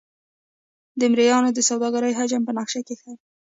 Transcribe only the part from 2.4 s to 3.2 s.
په نقشه کې ښيي.